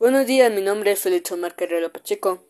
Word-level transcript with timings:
Buenos 0.00 0.26
días, 0.26 0.52
mi 0.52 0.62
nombre 0.62 0.92
es 0.92 1.00
Félix 1.00 1.32
Omar 1.32 1.56
Carrero 1.56 1.92
Pacheco. 1.92 2.44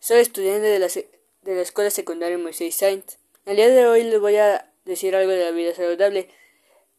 Soy 0.00 0.18
estudiante 0.18 0.66
de 0.66 0.78
la, 0.78 0.86
de 0.88 1.54
la 1.54 1.62
Escuela 1.62 1.88
Secundaria 1.88 2.36
Moisés 2.36 2.74
Sainz. 2.74 3.16
El 3.46 3.56
día 3.56 3.70
de 3.70 3.86
hoy 3.86 4.02
les 4.02 4.20
voy 4.20 4.36
a 4.36 4.70
decir 4.84 5.16
algo 5.16 5.32
de 5.32 5.46
la 5.46 5.50
vida 5.50 5.74
saludable. 5.74 6.28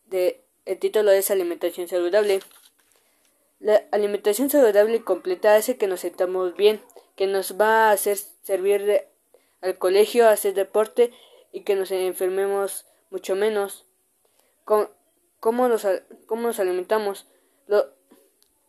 De, 0.08 0.44
el 0.66 0.80
título 0.80 1.12
es 1.12 1.30
Alimentación 1.30 1.88
saludable. 1.88 2.40
La 3.60 3.84
alimentación 3.92 4.50
saludable 4.50 4.96
y 4.96 5.00
completa 5.02 5.54
hace 5.54 5.78
que 5.78 5.86
nos 5.86 6.00
sentamos 6.00 6.56
bien, 6.56 6.82
que 7.16 7.28
nos 7.28 7.62
va 7.62 7.90
a 7.90 7.92
hacer 7.92 8.18
servir 8.42 9.04
al 9.62 9.78
colegio, 9.78 10.28
hacer 10.28 10.56
deporte 10.56 11.14
y 11.52 11.62
que 11.62 11.76
nos 11.76 11.92
enfermemos 11.92 12.88
mucho 13.12 13.36
menos. 13.36 13.86
¿Cómo, 14.66 15.68
nos, 15.68 15.86
cómo 16.26 16.42
nos 16.48 16.60
alimentamos? 16.60 17.28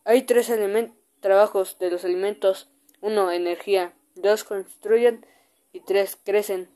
hay 0.05 0.23
tres 0.25 0.51
elementos 0.51 1.02
trabajos 1.23 1.79
de 1.79 1.91
los 1.91 2.05
alimentos. 2.05 2.69
1. 3.01 3.33
Energía. 3.33 3.95
2. 4.17 4.45
Construyen. 4.45 5.25
Y 5.73 5.81
3. 5.81 6.19
Crecen. 6.23 6.69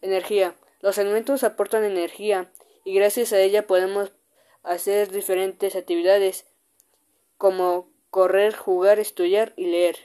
Energía. 0.00 0.54
Los 0.80 0.96
alimentos 0.98 1.44
aportan 1.44 1.84
energía 1.84 2.50
y 2.84 2.94
gracias 2.94 3.34
a 3.34 3.40
ella 3.40 3.66
podemos 3.66 4.12
hacer 4.62 5.10
diferentes 5.10 5.76
actividades 5.76 6.46
como 7.36 7.90
correr, 8.08 8.54
jugar, 8.54 8.98
estudiar 8.98 9.52
y 9.56 9.66
leer. 9.66 9.96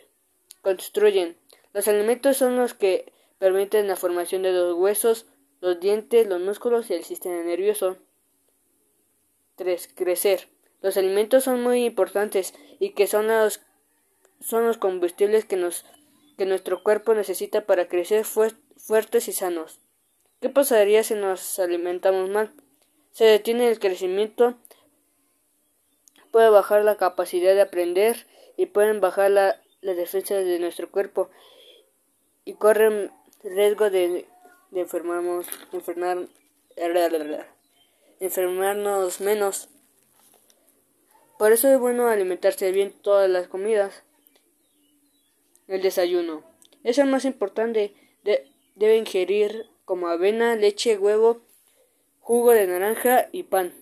Construyen. 0.62 1.38
Los 1.72 1.88
alimentos 1.88 2.36
son 2.38 2.58
los 2.58 2.74
que 2.74 3.14
permiten 3.40 3.88
la 3.88 3.96
formación 3.96 4.42
de 4.42 4.52
los 4.52 4.74
huesos, 4.76 5.28
los 5.62 5.80
dientes, 5.80 6.28
los 6.28 6.42
músculos 6.42 6.90
y 6.90 6.94
el 6.94 7.04
sistema 7.04 7.42
nervioso. 7.42 7.98
3. 9.56 9.90
Crecer. 9.96 10.50
Los 10.82 10.98
alimentos 10.98 11.44
son 11.44 11.62
muy 11.64 11.86
importantes 11.86 12.54
y 12.80 12.92
que 12.92 13.08
son 13.08 13.28
los, 13.28 13.62
son 14.40 14.66
los 14.66 14.78
combustibles 14.78 15.46
que, 15.46 15.56
nos, 15.56 15.86
que 16.38 16.46
nuestro 16.46 16.84
cuerpo 16.84 17.14
necesita 17.14 17.66
para 17.66 17.88
crecer 17.88 18.26
fuertes 18.26 19.28
y 19.28 19.32
sanos. 19.32 19.80
¿Qué 20.42 20.50
pasaría 20.50 21.04
si 21.04 21.16
nos 21.16 21.60
alimentamos 21.60 22.30
mal? 22.30 22.54
Se 23.12 23.26
detiene 23.26 23.70
el 23.70 23.80
crecimiento, 23.80 24.56
puede 26.32 26.50
bajar 26.50 26.84
la 26.84 26.98
capacidad 26.98 27.54
de 27.56 27.62
aprender 27.62 28.28
y 28.58 28.68
pueden 28.68 29.00
bajar 29.00 29.32
la, 29.32 29.62
las 29.82 29.96
defensas 29.96 30.44
de 30.44 30.60
nuestro 30.60 30.92
cuerpo 30.92 31.30
y 32.44 32.54
corren 32.56 33.12
riesgo 33.44 33.90
de, 33.90 34.28
de 34.72 34.82
enfermar, 34.82 35.24
enfermarnos 38.20 39.22
menos. 39.22 39.70
Por 41.38 41.52
eso 41.52 41.70
es 41.70 41.80
bueno 41.80 42.08
alimentarse 42.08 42.72
bien 42.72 42.94
todas 43.02 43.30
las 43.30 43.48
comidas. 43.48 44.04
El 45.68 45.82
desayuno. 45.82 46.44
Es 46.84 46.98
el 46.98 47.08
más 47.08 47.26
importante. 47.26 47.94
debe 48.76 48.98
ingerir 48.98 49.70
como 49.84 50.08
avena, 50.08 50.56
leche, 50.56 50.98
huevo, 50.98 51.42
jugo 52.20 52.52
de 52.52 52.68
naranja 52.68 53.28
y 53.32 53.44
pan. 53.44 53.74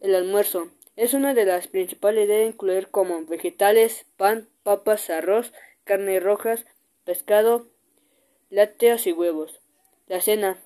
El 0.00 0.14
almuerzo. 0.14 0.70
Es 0.96 1.12
una 1.12 1.34
de 1.34 1.44
las 1.44 1.68
principales. 1.68 2.26
Debe 2.28 2.46
incluir 2.46 2.88
como 2.88 3.24
vegetales, 3.26 4.06
pan, 4.16 4.48
papas, 4.62 5.10
arroz, 5.10 5.52
carnes 5.84 6.22
rojas, 6.22 6.64
pescado, 7.04 7.68
lácteos 8.48 9.06
y 9.06 9.12
huevos. 9.12 9.60
La 10.06 10.22
cena. 10.22 10.62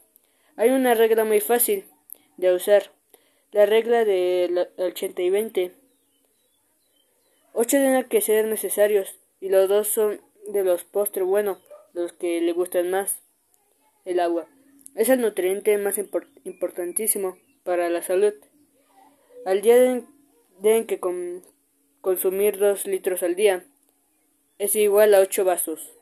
Hay 0.57 0.71
una 0.71 0.95
regla 0.95 1.25
muy 1.25 1.41
fácil 1.41 1.87
de 2.37 2.55
usar 2.55 2.93
la 3.53 3.67
regla 3.67 4.05
del 4.05 4.69
80 4.79 5.23
y 5.23 5.31
20. 5.31 5.73
Ocho 7.53 7.69
tienen 7.69 8.05
que 8.05 8.23
ser 8.23 8.47
necesarios 8.47 9.19
y 9.41 9.51
los 9.51 9.69
dos 9.69 9.89
son 9.89 10.21
de 10.49 10.65
los 10.65 10.85
postres 10.85 11.27
buenos, 11.27 11.59
los 11.93 12.13
que 12.15 12.41
le 12.41 12.53
gustan 12.53 12.91
más. 12.91 13.23
El 14.05 14.21
agua 14.21 14.49
es 14.95 15.09
el 15.09 15.21
nutriente 15.21 15.77
más 15.79 15.99
importantísimo 16.45 17.39
para 17.63 17.89
la 17.91 18.03
salud. 18.03 18.35
Al 19.45 19.61
día 19.61 19.77
deben, 20.61 20.87
que 20.87 21.01
consumir 22.01 22.59
dos 22.59 22.87
litros 22.87 23.23
al 23.23 23.37
día. 23.37 23.65
Es 24.59 24.77
igual 24.77 25.15
a 25.15 25.21
ocho 25.21 25.45
vasos. 25.45 25.93